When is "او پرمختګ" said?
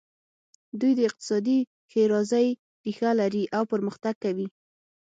3.57-4.15